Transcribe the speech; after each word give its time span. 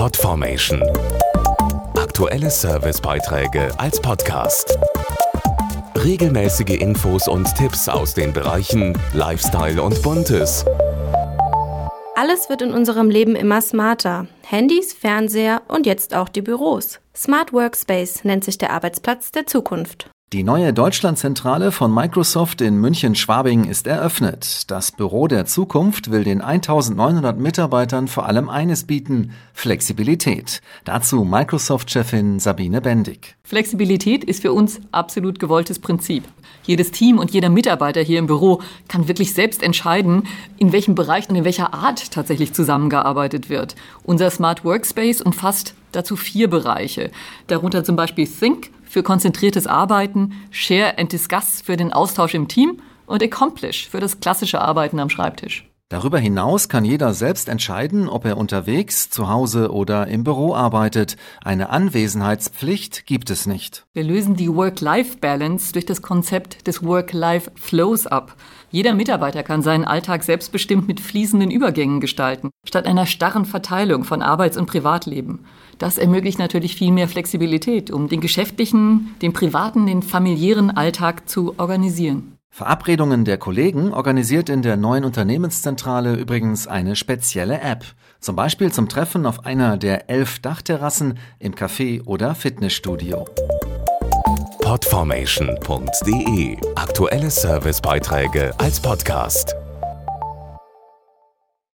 Podformation. 0.00 0.82
Aktuelle 1.94 2.48
Servicebeiträge 2.48 3.68
als 3.78 4.00
Podcast. 4.00 4.78
Regelmäßige 5.94 6.80
Infos 6.80 7.28
und 7.28 7.54
Tipps 7.54 7.86
aus 7.86 8.14
den 8.14 8.32
Bereichen 8.32 8.98
Lifestyle 9.12 9.82
und 9.82 10.00
Buntes. 10.00 10.64
Alles 12.14 12.48
wird 12.48 12.62
in 12.62 12.72
unserem 12.72 13.10
Leben 13.10 13.36
immer 13.36 13.60
smarter. 13.60 14.26
Handys, 14.46 14.94
Fernseher 14.94 15.60
und 15.68 15.84
jetzt 15.84 16.14
auch 16.14 16.30
die 16.30 16.40
Büros. 16.40 16.98
Smart 17.14 17.52
Workspace 17.52 18.24
nennt 18.24 18.44
sich 18.44 18.56
der 18.56 18.72
Arbeitsplatz 18.72 19.32
der 19.32 19.44
Zukunft. 19.44 20.08
Die 20.32 20.44
neue 20.44 20.72
Deutschlandzentrale 20.72 21.72
von 21.72 21.92
Microsoft 21.92 22.60
in 22.60 22.76
München-Schwabing 22.80 23.64
ist 23.64 23.88
eröffnet. 23.88 24.70
Das 24.70 24.92
Büro 24.92 25.26
der 25.26 25.44
Zukunft 25.44 26.12
will 26.12 26.22
den 26.22 26.40
1900 26.40 27.36
Mitarbeitern 27.36 28.06
vor 28.06 28.26
allem 28.26 28.48
eines 28.48 28.84
bieten, 28.84 29.32
Flexibilität. 29.52 30.60
Dazu 30.84 31.24
Microsoft-Chefin 31.24 32.38
Sabine 32.38 32.80
Bendig. 32.80 33.34
Flexibilität 33.42 34.22
ist 34.22 34.42
für 34.42 34.52
uns 34.52 34.80
absolut 34.92 35.40
gewolltes 35.40 35.80
Prinzip. 35.80 36.22
Jedes 36.62 36.92
Team 36.92 37.18
und 37.18 37.32
jeder 37.32 37.48
Mitarbeiter 37.48 38.00
hier 38.00 38.20
im 38.20 38.28
Büro 38.28 38.62
kann 38.86 39.08
wirklich 39.08 39.34
selbst 39.34 39.64
entscheiden, 39.64 40.28
in 40.58 40.70
welchem 40.70 40.94
Bereich 40.94 41.28
und 41.28 41.34
in 41.34 41.44
welcher 41.44 41.74
Art 41.74 42.12
tatsächlich 42.12 42.52
zusammengearbeitet 42.52 43.50
wird. 43.50 43.74
Unser 44.04 44.30
Smart 44.30 44.64
Workspace 44.64 45.22
umfasst 45.22 45.74
dazu 45.90 46.14
vier 46.14 46.48
Bereiche. 46.48 47.10
Darunter 47.48 47.82
zum 47.82 47.96
Beispiel 47.96 48.28
Think, 48.28 48.70
für 48.90 49.04
konzentriertes 49.04 49.68
Arbeiten, 49.68 50.32
Share 50.50 50.98
and 50.98 51.12
Discuss 51.12 51.62
für 51.62 51.76
den 51.76 51.92
Austausch 51.92 52.34
im 52.34 52.48
Team 52.48 52.82
und 53.06 53.22
Accomplish 53.22 53.88
für 53.88 54.00
das 54.00 54.18
klassische 54.18 54.60
Arbeiten 54.60 54.98
am 54.98 55.08
Schreibtisch. 55.08 55.70
Darüber 55.90 56.20
hinaus 56.20 56.68
kann 56.68 56.84
jeder 56.84 57.14
selbst 57.14 57.48
entscheiden, 57.48 58.08
ob 58.08 58.24
er 58.24 58.38
unterwegs, 58.38 59.10
zu 59.10 59.28
Hause 59.28 59.72
oder 59.72 60.06
im 60.06 60.22
Büro 60.22 60.54
arbeitet. 60.54 61.16
Eine 61.42 61.70
Anwesenheitspflicht 61.70 63.06
gibt 63.06 63.28
es 63.28 63.46
nicht. 63.46 63.86
Wir 63.92 64.04
lösen 64.04 64.36
die 64.36 64.54
Work-Life-Balance 64.54 65.72
durch 65.72 65.86
das 65.86 66.00
Konzept 66.00 66.68
des 66.68 66.84
Work-Life-Flows 66.84 68.06
ab. 68.06 68.36
Jeder 68.70 68.94
Mitarbeiter 68.94 69.42
kann 69.42 69.62
seinen 69.62 69.84
Alltag 69.84 70.22
selbstbestimmt 70.22 70.86
mit 70.86 71.00
fließenden 71.00 71.50
Übergängen 71.50 71.98
gestalten, 71.98 72.50
statt 72.64 72.86
einer 72.86 73.06
starren 73.06 73.44
Verteilung 73.44 74.04
von 74.04 74.22
Arbeits- 74.22 74.56
und 74.56 74.66
Privatleben. 74.66 75.40
Das 75.78 75.98
ermöglicht 75.98 76.38
natürlich 76.38 76.76
viel 76.76 76.92
mehr 76.92 77.08
Flexibilität, 77.08 77.90
um 77.90 78.08
den 78.08 78.20
geschäftlichen, 78.20 79.16
den 79.22 79.32
privaten, 79.32 79.86
den 79.86 80.02
familiären 80.02 80.70
Alltag 80.70 81.28
zu 81.28 81.58
organisieren. 81.58 82.29
Verabredungen 82.50 83.24
der 83.24 83.38
Kollegen 83.38 83.92
organisiert 83.92 84.48
in 84.48 84.62
der 84.62 84.76
neuen 84.76 85.04
Unternehmenszentrale 85.04 86.14
übrigens 86.14 86.66
eine 86.66 86.96
spezielle 86.96 87.60
App. 87.60 87.84
Zum 88.18 88.36
Beispiel 88.36 88.72
zum 88.72 88.88
Treffen 88.88 89.24
auf 89.24 89.46
einer 89.46 89.76
der 89.76 90.10
elf 90.10 90.40
Dachterrassen 90.40 91.18
im 91.38 91.54
Café 91.54 92.04
oder 92.04 92.34
Fitnessstudio. 92.34 93.24
Podformation.de 94.62 96.56
Aktuelle 96.74 97.30
Servicebeiträge 97.30 98.52
als 98.58 98.80
Podcast. 98.80 99.56